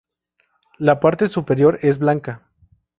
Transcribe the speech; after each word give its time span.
La 0.79 0.99
parte 0.99 1.29
superior 1.29 1.77
es 1.83 1.99
blanca. 1.99 2.41